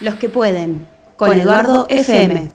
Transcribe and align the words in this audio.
Los 0.00 0.14
que 0.14 0.30
pueden, 0.30 0.88
con 1.18 1.38
Eduardo 1.38 1.86
FM. 1.90 2.52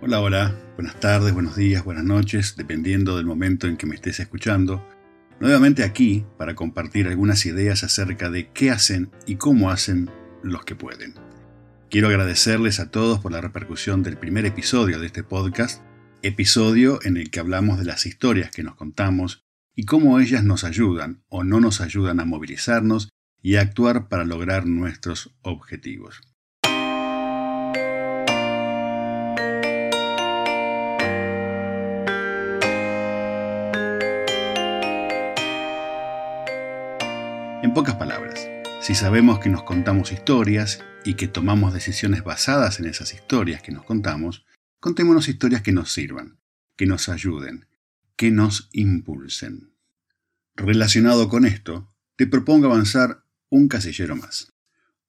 Hola, 0.00 0.20
hola, 0.20 0.54
buenas 0.76 0.98
tardes, 1.00 1.34
buenos 1.34 1.54
días, 1.54 1.84
buenas 1.84 2.04
noches, 2.04 2.54
dependiendo 2.56 3.18
del 3.18 3.26
momento 3.26 3.66
en 3.66 3.76
que 3.76 3.84
me 3.84 3.94
estés 3.94 4.18
escuchando. 4.18 4.88
Nuevamente 5.38 5.84
aquí 5.84 6.24
para 6.38 6.54
compartir 6.54 7.08
algunas 7.08 7.44
ideas 7.44 7.84
acerca 7.84 8.30
de 8.30 8.48
qué 8.52 8.70
hacen 8.70 9.10
y 9.26 9.36
cómo 9.36 9.70
hacen 9.70 10.10
los 10.42 10.64
que 10.64 10.74
pueden. 10.74 11.12
Quiero 11.90 12.08
agradecerles 12.08 12.80
a 12.80 12.90
todos 12.90 13.20
por 13.20 13.32
la 13.32 13.42
repercusión 13.42 14.02
del 14.02 14.16
primer 14.16 14.46
episodio 14.46 14.98
de 14.98 15.08
este 15.08 15.22
podcast, 15.22 15.82
episodio 16.22 17.00
en 17.02 17.18
el 17.18 17.30
que 17.30 17.40
hablamos 17.40 17.78
de 17.78 17.84
las 17.84 18.06
historias 18.06 18.50
que 18.50 18.62
nos 18.62 18.76
contamos 18.76 19.45
y 19.76 19.84
cómo 19.84 20.18
ellas 20.18 20.42
nos 20.42 20.64
ayudan 20.64 21.22
o 21.28 21.44
no 21.44 21.60
nos 21.60 21.82
ayudan 21.82 22.18
a 22.18 22.24
movilizarnos 22.24 23.10
y 23.42 23.56
a 23.56 23.60
actuar 23.60 24.08
para 24.08 24.24
lograr 24.24 24.66
nuestros 24.66 25.36
objetivos. 25.42 26.22
En 37.62 37.74
pocas 37.74 37.96
palabras, 37.96 38.48
si 38.80 38.94
sabemos 38.94 39.40
que 39.40 39.50
nos 39.50 39.64
contamos 39.64 40.10
historias 40.10 40.82
y 41.04 41.14
que 41.14 41.28
tomamos 41.28 41.74
decisiones 41.74 42.24
basadas 42.24 42.80
en 42.80 42.86
esas 42.86 43.12
historias 43.12 43.60
que 43.60 43.72
nos 43.72 43.84
contamos, 43.84 44.46
contémonos 44.80 45.28
historias 45.28 45.60
que 45.60 45.72
nos 45.72 45.92
sirvan, 45.92 46.38
que 46.76 46.86
nos 46.86 47.10
ayuden, 47.10 47.66
que 48.16 48.30
nos 48.30 48.68
impulsen. 48.72 49.72
Relacionado 50.54 51.28
con 51.28 51.44
esto, 51.44 51.94
te 52.16 52.26
propongo 52.26 52.66
avanzar 52.66 53.24
un 53.50 53.68
casillero 53.68 54.16
más. 54.16 54.54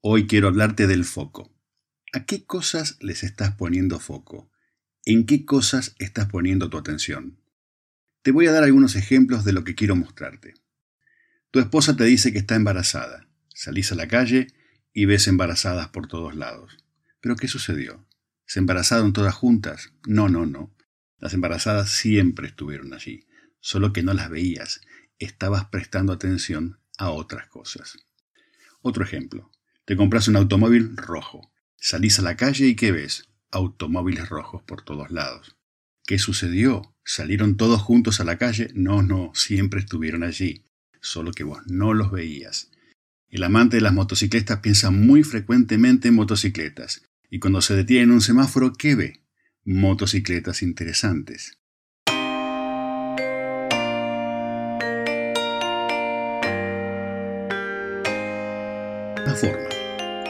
Hoy 0.02 0.28
quiero 0.28 0.50
hablarte 0.50 0.88
del 0.88 1.06
foco. 1.06 1.54
¿A 2.14 2.26
qué 2.26 2.46
cosas 2.46 2.98
les 3.02 3.24
estás 3.24 3.56
poniendo 3.56 4.00
foco? 4.00 4.52
¿En 5.06 5.26
qué 5.26 5.46
cosas 5.46 5.96
estás 6.00 6.28
poniendo 6.28 6.70
tu 6.70 6.78
atención? 6.78 7.40
Te 8.24 8.32
voy 8.32 8.48
a 8.48 8.52
dar 8.52 8.66
algunos 8.66 8.98
ejemplos 8.98 9.46
de 9.46 9.54
lo 9.54 9.64
que 9.64 9.76
quiero 9.76 9.96
mostrarte. 9.96 10.54
Tu 11.52 11.60
esposa 11.60 11.96
te 11.96 12.04
dice 12.04 12.34
que 12.34 12.40
está 12.40 12.56
embarazada. 12.56 13.28
Salís 13.54 13.92
a 13.94 13.96
la 13.96 14.10
calle 14.10 14.48
y 14.94 15.06
ves 15.06 15.28
embarazadas 15.28 15.88
por 15.90 16.08
todos 16.08 16.36
lados. 16.36 16.78
¿Pero 17.22 17.38
qué 17.38 17.48
sucedió? 17.48 18.06
¿Se 18.46 18.60
embarazaron 18.60 19.14
todas 19.14 19.34
juntas? 19.34 19.94
No, 20.06 20.28
no, 20.28 20.46
no. 20.46 20.77
Las 21.20 21.34
embarazadas 21.34 21.90
siempre 21.90 22.48
estuvieron 22.48 22.94
allí, 22.94 23.28
solo 23.60 23.94
que 23.94 24.04
no 24.04 24.14
las 24.14 24.30
veías. 24.30 24.82
Estabas 25.20 25.66
prestando 25.66 26.14
atención 26.14 26.80
a 26.98 27.10
otras 27.10 27.48
cosas. 27.48 27.98
Otro 28.82 29.04
ejemplo. 29.04 29.52
Te 29.86 29.96
compras 29.96 30.28
un 30.28 30.36
automóvil 30.36 30.96
rojo. 30.98 31.52
Salís 31.76 32.20
a 32.20 32.22
la 32.22 32.36
calle 32.36 32.68
y 32.68 32.76
¿qué 32.76 32.92
ves? 32.92 33.30
Automóviles 33.52 34.30
rojos 34.30 34.62
por 34.64 34.84
todos 34.84 35.12
lados. 35.12 35.56
¿Qué 36.06 36.20
sucedió? 36.20 36.96
¿Salieron 37.04 37.58
todos 37.58 37.82
juntos 37.82 38.20
a 38.20 38.24
la 38.24 38.38
calle? 38.38 38.70
No, 38.74 39.02
no, 39.02 39.32
siempre 39.34 39.80
estuvieron 39.80 40.24
allí 40.24 40.68
solo 41.08 41.32
que 41.32 41.44
vos 41.44 41.60
no 41.68 41.94
los 41.94 42.12
veías. 42.12 42.72
El 43.30 43.44
amante 43.44 43.78
de 43.78 43.82
las 43.82 43.94
motocicletas 43.94 44.60
piensa 44.60 44.92
muy 44.92 45.24
frecuentemente 45.24 46.10
en 46.10 46.16
motocicletas, 46.16 47.04
y 47.30 47.40
cuando 47.40 47.62
se 47.62 47.76
detiene 47.76 48.04
en 48.04 48.12
un 48.12 48.22
semáforo, 48.22 48.74
¿qué 48.74 48.96
ve? 48.96 49.22
Motocicletas 49.70 50.64
interesantes. 50.64 51.60
La 59.26 59.36
forma. 59.36 59.68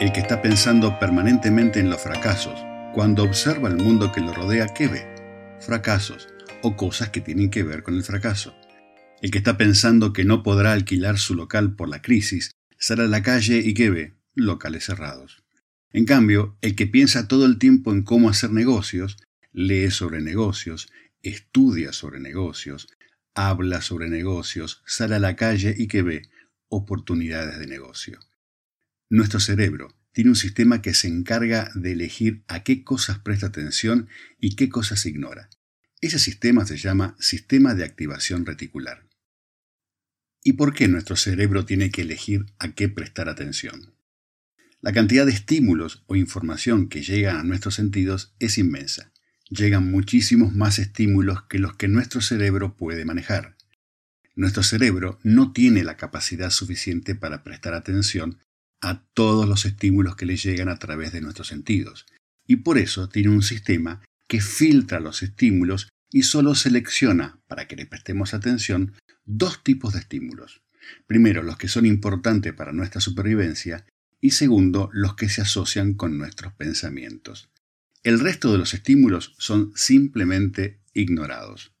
El 0.00 0.10
que 0.12 0.18
está 0.18 0.42
pensando 0.42 0.98
permanentemente 0.98 1.78
en 1.78 1.88
los 1.88 2.02
fracasos, 2.02 2.58
cuando 2.92 3.22
observa 3.22 3.68
el 3.68 3.76
mundo 3.76 4.10
que 4.10 4.20
lo 4.20 4.34
rodea, 4.34 4.74
¿qué 4.74 4.88
ve? 4.88 5.06
Fracasos 5.60 6.26
o 6.62 6.74
cosas 6.74 7.10
que 7.10 7.20
tienen 7.20 7.50
que 7.50 7.62
ver 7.62 7.84
con 7.84 7.94
el 7.94 8.02
fracaso. 8.02 8.56
El 9.22 9.30
que 9.30 9.38
está 9.38 9.56
pensando 9.56 10.12
que 10.12 10.24
no 10.24 10.42
podrá 10.42 10.72
alquilar 10.72 11.16
su 11.16 11.36
local 11.36 11.76
por 11.76 11.88
la 11.88 12.02
crisis, 12.02 12.50
sale 12.76 13.04
a 13.04 13.06
la 13.06 13.22
calle 13.22 13.58
y 13.58 13.72
¿qué 13.74 13.88
ve? 13.88 14.14
Locales 14.34 14.86
cerrados. 14.86 15.44
En 15.92 16.06
cambio, 16.06 16.58
el 16.60 16.74
que 16.74 16.88
piensa 16.88 17.28
todo 17.28 17.46
el 17.46 17.58
tiempo 17.58 17.92
en 17.92 18.02
cómo 18.02 18.28
hacer 18.28 18.50
negocios, 18.50 19.16
lee 19.58 19.90
sobre 19.90 20.20
negocios, 20.20 20.88
estudia 21.20 21.92
sobre 21.92 22.20
negocios, 22.20 22.86
habla 23.34 23.82
sobre 23.82 24.08
negocios, 24.08 24.84
sale 24.86 25.16
a 25.16 25.18
la 25.18 25.34
calle 25.34 25.74
y 25.76 25.88
¿qué 25.88 26.02
ve? 26.02 26.30
Oportunidades 26.68 27.58
de 27.58 27.66
negocio. 27.66 28.20
Nuestro 29.10 29.40
cerebro 29.40 29.96
tiene 30.12 30.30
un 30.30 30.36
sistema 30.36 30.80
que 30.80 30.94
se 30.94 31.08
encarga 31.08 31.72
de 31.74 31.90
elegir 31.90 32.44
a 32.46 32.62
qué 32.62 32.84
cosas 32.84 33.18
presta 33.18 33.48
atención 33.48 34.08
y 34.38 34.54
qué 34.54 34.68
cosas 34.68 35.04
ignora. 35.06 35.50
Ese 36.00 36.20
sistema 36.20 36.64
se 36.64 36.76
llama 36.76 37.16
sistema 37.18 37.74
de 37.74 37.82
activación 37.82 38.46
reticular. 38.46 39.08
¿Y 40.44 40.52
por 40.52 40.72
qué 40.72 40.86
nuestro 40.86 41.16
cerebro 41.16 41.64
tiene 41.64 41.90
que 41.90 42.02
elegir 42.02 42.46
a 42.60 42.74
qué 42.74 42.88
prestar 42.88 43.28
atención? 43.28 43.92
La 44.80 44.92
cantidad 44.92 45.26
de 45.26 45.32
estímulos 45.32 46.04
o 46.06 46.14
información 46.14 46.88
que 46.88 47.02
llega 47.02 47.40
a 47.40 47.42
nuestros 47.42 47.74
sentidos 47.74 48.36
es 48.38 48.56
inmensa. 48.56 49.12
Llegan 49.50 49.90
muchísimos 49.90 50.54
más 50.54 50.78
estímulos 50.78 51.42
que 51.44 51.58
los 51.58 51.74
que 51.74 51.88
nuestro 51.88 52.20
cerebro 52.20 52.76
puede 52.76 53.04
manejar. 53.04 53.56
Nuestro 54.36 54.62
cerebro 54.62 55.18
no 55.22 55.52
tiene 55.52 55.82
la 55.84 55.96
capacidad 55.96 56.50
suficiente 56.50 57.14
para 57.14 57.42
prestar 57.42 57.74
atención 57.74 58.38
a 58.80 59.02
todos 59.14 59.48
los 59.48 59.64
estímulos 59.64 60.16
que 60.16 60.26
le 60.26 60.36
llegan 60.36 60.68
a 60.68 60.78
través 60.78 61.12
de 61.12 61.20
nuestros 61.20 61.48
sentidos, 61.48 62.06
y 62.46 62.56
por 62.56 62.78
eso 62.78 63.08
tiene 63.08 63.30
un 63.30 63.42
sistema 63.42 64.02
que 64.28 64.40
filtra 64.40 65.00
los 65.00 65.22
estímulos 65.22 65.88
y 66.10 66.22
solo 66.22 66.54
selecciona, 66.54 67.40
para 67.48 67.66
que 67.66 67.76
le 67.76 67.86
prestemos 67.86 68.34
atención, 68.34 68.94
dos 69.24 69.64
tipos 69.64 69.94
de 69.94 70.00
estímulos. 70.00 70.62
Primero, 71.06 71.42
los 71.42 71.56
que 71.56 71.68
son 71.68 71.86
importantes 71.86 72.52
para 72.52 72.72
nuestra 72.72 73.00
supervivencia 73.00 73.86
y 74.20 74.30
segundo, 74.30 74.90
los 74.92 75.14
que 75.14 75.28
se 75.28 75.40
asocian 75.40 75.94
con 75.94 76.18
nuestros 76.18 76.52
pensamientos. 76.52 77.50
El 78.08 78.20
resto 78.20 78.50
de 78.50 78.56
los 78.56 78.72
estímulos 78.72 79.34
son 79.36 79.70
simplemente 79.74 80.78
ignorados. 80.94 81.74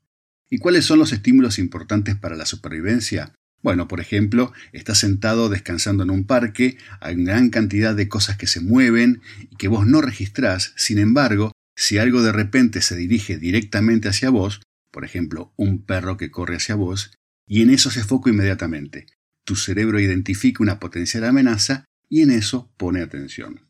¿Y 0.50 0.58
cuáles 0.58 0.84
son 0.84 0.98
los 0.98 1.14
estímulos 1.14 1.58
importantes 1.58 2.16
para 2.16 2.36
la 2.36 2.44
supervivencia? 2.44 3.32
Bueno, 3.62 3.88
por 3.88 3.98
ejemplo, 3.98 4.52
estás 4.72 4.98
sentado 4.98 5.48
descansando 5.48 6.02
en 6.02 6.10
un 6.10 6.26
parque, 6.26 6.76
hay 7.00 7.14
gran 7.24 7.48
cantidad 7.48 7.94
de 7.94 8.10
cosas 8.10 8.36
que 8.36 8.46
se 8.46 8.60
mueven 8.60 9.22
y 9.50 9.56
que 9.56 9.68
vos 9.68 9.86
no 9.86 10.02
registrás, 10.02 10.74
sin 10.76 10.98
embargo, 10.98 11.52
si 11.74 11.96
algo 11.96 12.20
de 12.20 12.32
repente 12.32 12.82
se 12.82 12.94
dirige 12.94 13.38
directamente 13.38 14.10
hacia 14.10 14.28
vos, 14.28 14.60
por 14.90 15.06
ejemplo, 15.06 15.54
un 15.56 15.82
perro 15.82 16.18
que 16.18 16.30
corre 16.30 16.56
hacia 16.56 16.74
vos, 16.74 17.10
y 17.46 17.62
en 17.62 17.70
eso 17.70 17.90
se 17.90 18.04
foca 18.04 18.28
inmediatamente. 18.28 19.06
Tu 19.44 19.56
cerebro 19.56 19.98
identifica 19.98 20.62
una 20.62 20.78
potencial 20.78 21.24
amenaza 21.24 21.86
y 22.06 22.20
en 22.20 22.32
eso 22.32 22.70
pone 22.76 23.00
atención. 23.00 23.67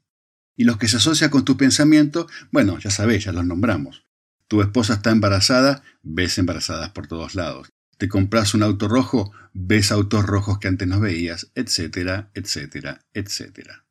Y 0.58 0.64
los 0.64 0.76
que 0.76 0.88
se 0.88 0.96
asocian 0.96 1.30
con 1.30 1.44
tu 1.44 1.56
pensamiento, 1.56 2.26
bueno, 2.50 2.80
ya 2.80 2.90
sabéis, 2.90 3.24
ya 3.24 3.32
los 3.32 3.46
nombramos. 3.46 4.04
Tu 4.48 4.60
esposa 4.60 4.94
está 4.94 5.12
embarazada, 5.12 5.84
ves 6.02 6.36
embarazadas 6.36 6.90
por 6.90 7.06
todos 7.06 7.36
lados. 7.36 7.68
Te 7.96 8.08
compras 8.08 8.54
un 8.54 8.64
auto 8.64 8.88
rojo, 8.88 9.30
ves 9.52 9.92
autos 9.92 10.26
rojos 10.26 10.58
que 10.58 10.66
antes 10.66 10.88
no 10.88 10.98
veías, 10.98 11.52
etcétera, 11.54 12.32
etcétera, 12.34 13.06
etcétera. 13.14 13.84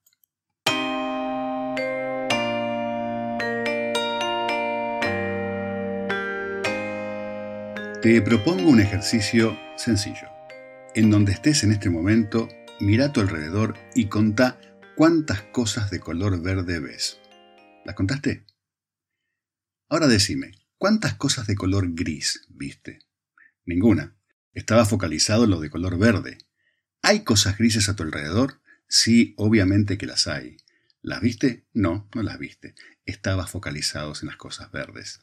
Te 8.02 8.22
propongo 8.22 8.70
un 8.70 8.82
ejercicio 8.82 9.58
sencillo. 9.78 10.28
En 10.96 11.12
donde 11.12 11.32
estés 11.32 11.64
en 11.64 11.72
este 11.72 11.90
momento, 11.90 12.50
mira 12.82 13.06
a 13.06 13.14
tu 13.14 13.22
alrededor 13.22 13.76
y 13.96 14.08
contá 14.08 14.60
cuántas 14.98 15.44
cosas 15.44 15.92
de 15.92 16.00
color 16.00 16.42
verde 16.42 16.80
ves. 16.80 17.20
¿Las 17.86 17.96
contaste? 17.96 18.46
Ahora 19.88 20.08
decime, 20.08 20.52
¿cuántas 20.78 21.14
cosas 21.14 21.48
de 21.48 21.56
color 21.56 21.94
gris 21.94 22.46
viste? 22.50 23.00
Ninguna. 23.64 24.18
Estaba 24.54 24.86
focalizado 24.86 25.46
en 25.46 25.52
lo 25.52 25.62
de 25.62 25.70
color 25.70 25.98
verde. 25.98 26.40
¿Hay 27.02 27.24
cosas 27.24 27.58
grises 27.58 27.88
a 27.88 27.96
tu 27.96 28.04
alrededor? 28.04 28.60
Sí, 28.90 29.34
obviamente 29.38 29.98
que 29.98 30.08
las 30.08 30.28
hay. 30.28 30.58
¿Las 31.02 31.22
viste? 31.22 31.68
No, 31.74 32.10
no 32.14 32.24
las 32.24 32.40
viste. 32.40 32.76
Estabas 33.06 33.52
focalizados 33.52 34.24
en 34.24 34.28
las 34.28 34.38
cosas 34.38 34.72
verdes. 34.72 35.22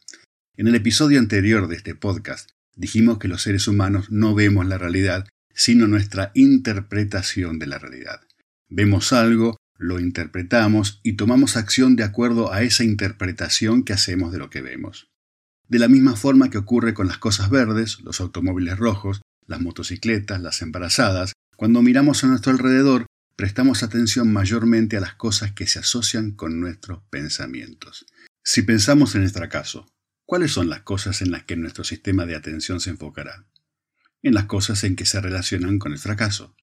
En 0.56 0.68
el 0.68 0.76
episodio 0.76 1.18
anterior 1.18 1.68
de 1.68 1.76
este 1.76 1.94
podcast 1.94 2.50
Dijimos 2.76 3.18
que 3.18 3.28
los 3.28 3.42
seres 3.42 3.68
humanos 3.68 4.10
no 4.10 4.34
vemos 4.34 4.66
la 4.66 4.78
realidad, 4.78 5.28
sino 5.54 5.86
nuestra 5.86 6.32
interpretación 6.34 7.60
de 7.60 7.68
la 7.68 7.78
realidad. 7.78 8.20
Vemos 8.68 9.12
algo, 9.12 9.56
lo 9.76 10.00
interpretamos 10.00 11.00
y 11.02 11.14
tomamos 11.14 11.56
acción 11.56 11.96
de 11.96 12.04
acuerdo 12.04 12.52
a 12.52 12.62
esa 12.62 12.84
interpretación 12.84 13.84
que 13.84 13.92
hacemos 13.92 14.32
de 14.32 14.38
lo 14.38 14.50
que 14.50 14.62
vemos. 14.62 15.08
De 15.68 15.78
la 15.78 15.88
misma 15.88 16.16
forma 16.16 16.50
que 16.50 16.58
ocurre 16.58 16.94
con 16.94 17.06
las 17.06 17.18
cosas 17.18 17.50
verdes, 17.50 18.00
los 18.00 18.20
automóviles 18.20 18.78
rojos, 18.78 19.22
las 19.46 19.60
motocicletas, 19.60 20.40
las 20.40 20.62
embarazadas, 20.62 21.32
cuando 21.56 21.82
miramos 21.82 22.22
a 22.22 22.26
nuestro 22.26 22.52
alrededor, 22.52 23.06
prestamos 23.36 23.82
atención 23.82 24.32
mayormente 24.32 24.96
a 24.96 25.00
las 25.00 25.14
cosas 25.14 25.52
que 25.52 25.66
se 25.66 25.78
asocian 25.78 26.32
con 26.32 26.60
nuestros 26.60 27.02
pensamientos. 27.10 28.06
Si 28.42 28.62
pensamos 28.62 29.14
en 29.14 29.22
el 29.22 29.30
fracaso, 29.30 29.86
¿cuáles 30.26 30.52
son 30.52 30.68
las 30.68 30.82
cosas 30.82 31.22
en 31.22 31.30
las 31.30 31.44
que 31.44 31.56
nuestro 31.56 31.84
sistema 31.84 32.26
de 32.26 32.36
atención 32.36 32.80
se 32.80 32.90
enfocará? 32.90 33.46
En 34.22 34.34
las 34.34 34.44
cosas 34.44 34.84
en 34.84 34.96
que 34.96 35.06
se 35.06 35.20
relacionan 35.20 35.78
con 35.78 35.92
el 35.92 35.98
fracaso. 35.98 36.54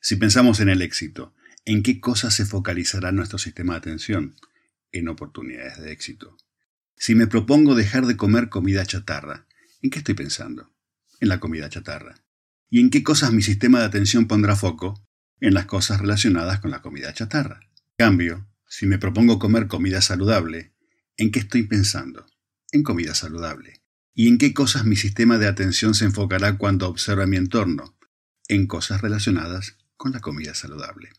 Si 0.00 0.16
pensamos 0.16 0.60
en 0.60 0.68
el 0.68 0.82
éxito, 0.82 1.33
¿en 1.64 1.82
qué 1.82 2.00
cosas 2.00 2.34
se 2.34 2.46
focalizará 2.46 3.12
nuestro 3.12 3.38
sistema 3.38 3.74
de 3.74 3.78
atención? 3.78 4.36
En 4.92 5.08
oportunidades 5.08 5.80
de 5.80 5.92
éxito. 5.92 6.36
Si 6.96 7.14
me 7.14 7.26
propongo 7.26 7.74
dejar 7.74 8.06
de 8.06 8.16
comer 8.16 8.48
comida 8.48 8.84
chatarra, 8.84 9.46
¿en 9.82 9.90
qué 9.90 9.98
estoy 9.98 10.14
pensando? 10.14 10.72
En 11.20 11.28
la 11.28 11.40
comida 11.40 11.68
chatarra. 11.68 12.14
¿Y 12.70 12.80
en 12.80 12.90
qué 12.90 13.02
cosas 13.02 13.32
mi 13.32 13.42
sistema 13.42 13.80
de 13.80 13.86
atención 13.86 14.26
pondrá 14.26 14.56
foco? 14.56 15.06
En 15.40 15.54
las 15.54 15.66
cosas 15.66 16.00
relacionadas 16.00 16.60
con 16.60 16.70
la 16.70 16.82
comida 16.82 17.12
chatarra. 17.12 17.60
En 17.98 18.06
cambio, 18.06 18.46
si 18.68 18.86
me 18.86 18.98
propongo 18.98 19.38
comer 19.38 19.66
comida 19.66 20.00
saludable, 20.00 20.72
¿en 21.16 21.30
qué 21.30 21.40
estoy 21.40 21.64
pensando? 21.64 22.26
En 22.72 22.82
comida 22.82 23.14
saludable. 23.14 23.82
¿Y 24.14 24.28
en 24.28 24.38
qué 24.38 24.54
cosas 24.54 24.84
mi 24.84 24.96
sistema 24.96 25.38
de 25.38 25.48
atención 25.48 25.94
se 25.94 26.04
enfocará 26.04 26.56
cuando 26.56 26.88
observa 26.88 27.26
mi 27.26 27.36
entorno? 27.36 27.96
En 28.48 28.66
cosas 28.66 29.00
relacionadas 29.00 29.76
con 29.96 30.12
la 30.12 30.20
comida 30.20 30.54
saludable. 30.54 31.10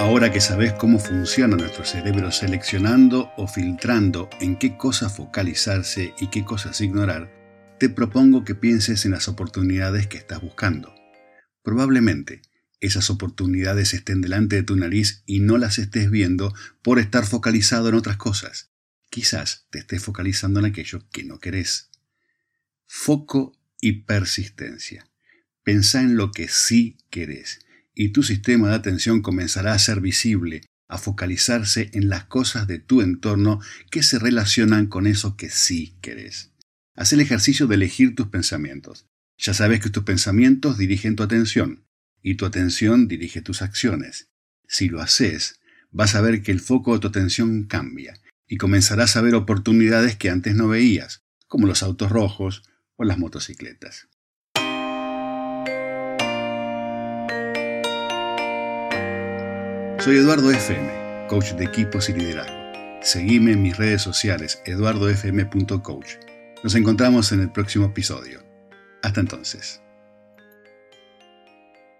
Ahora 0.00 0.32
que 0.32 0.40
sabes 0.40 0.72
cómo 0.72 0.98
funciona 0.98 1.58
nuestro 1.58 1.84
cerebro 1.84 2.32
seleccionando 2.32 3.32
o 3.36 3.46
filtrando 3.46 4.30
en 4.40 4.56
qué 4.58 4.78
cosas 4.78 5.14
focalizarse 5.14 6.14
y 6.18 6.28
qué 6.30 6.42
cosas 6.42 6.80
ignorar, 6.80 7.30
te 7.78 7.90
propongo 7.90 8.42
que 8.42 8.54
pienses 8.54 9.04
en 9.04 9.10
las 9.10 9.28
oportunidades 9.28 10.06
que 10.06 10.16
estás 10.16 10.40
buscando. 10.40 10.94
Probablemente 11.62 12.40
esas 12.80 13.10
oportunidades 13.10 13.92
estén 13.92 14.22
delante 14.22 14.56
de 14.56 14.62
tu 14.62 14.74
nariz 14.74 15.22
y 15.26 15.40
no 15.40 15.58
las 15.58 15.78
estés 15.78 16.10
viendo 16.10 16.54
por 16.80 16.98
estar 16.98 17.26
focalizado 17.26 17.90
en 17.90 17.94
otras 17.94 18.16
cosas. 18.16 18.70
Quizás 19.10 19.66
te 19.68 19.80
estés 19.80 20.02
focalizando 20.02 20.60
en 20.60 20.66
aquello 20.66 21.06
que 21.10 21.24
no 21.24 21.40
querés. 21.40 21.90
Foco 22.86 23.52
y 23.82 24.04
persistencia. 24.04 25.06
Pensá 25.62 26.00
en 26.00 26.16
lo 26.16 26.32
que 26.32 26.48
sí 26.48 26.96
querés 27.10 27.60
y 28.02 28.12
tu 28.12 28.22
sistema 28.22 28.70
de 28.70 28.76
atención 28.76 29.20
comenzará 29.20 29.74
a 29.74 29.78
ser 29.78 30.00
visible, 30.00 30.62
a 30.88 30.96
focalizarse 30.96 31.90
en 31.92 32.08
las 32.08 32.24
cosas 32.24 32.66
de 32.66 32.78
tu 32.78 33.02
entorno 33.02 33.60
que 33.90 34.02
se 34.02 34.18
relacionan 34.18 34.86
con 34.86 35.06
eso 35.06 35.36
que 35.36 35.50
sí 35.50 35.98
querés. 36.00 36.50
Haz 36.96 37.12
el 37.12 37.20
ejercicio 37.20 37.66
de 37.66 37.74
elegir 37.74 38.14
tus 38.14 38.28
pensamientos. 38.28 39.04
Ya 39.36 39.52
sabes 39.52 39.80
que 39.80 39.90
tus 39.90 40.04
pensamientos 40.04 40.78
dirigen 40.78 41.14
tu 41.14 41.22
atención 41.22 41.84
y 42.22 42.36
tu 42.36 42.46
atención 42.46 43.06
dirige 43.06 43.42
tus 43.42 43.60
acciones. 43.60 44.30
Si 44.66 44.88
lo 44.88 45.02
haces, 45.02 45.60
vas 45.90 46.14
a 46.14 46.22
ver 46.22 46.42
que 46.42 46.52
el 46.52 46.60
foco 46.60 46.94
de 46.94 47.00
tu 47.00 47.08
atención 47.08 47.64
cambia 47.64 48.14
y 48.48 48.56
comenzarás 48.56 49.14
a 49.16 49.20
ver 49.20 49.34
oportunidades 49.34 50.16
que 50.16 50.30
antes 50.30 50.54
no 50.54 50.68
veías, 50.68 51.20
como 51.48 51.66
los 51.66 51.82
autos 51.82 52.10
rojos 52.10 52.62
o 52.96 53.04
las 53.04 53.18
motocicletas. 53.18 54.08
Soy 60.00 60.16
Eduardo 60.16 60.50
FM, 60.50 61.26
coach 61.28 61.52
de 61.52 61.64
equipos 61.66 62.08
y 62.08 62.14
liderazgo. 62.14 62.56
Seguime 63.02 63.52
en 63.52 63.60
mis 63.60 63.76
redes 63.76 64.00
sociales 64.00 64.62
eduardofm.coach. 64.64 66.14
Nos 66.64 66.74
encontramos 66.74 67.32
en 67.32 67.40
el 67.42 67.52
próximo 67.52 67.84
episodio. 67.84 68.42
Hasta 69.02 69.20
entonces. 69.20 69.82